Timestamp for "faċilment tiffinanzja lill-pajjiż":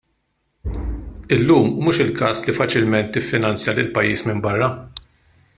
2.61-4.29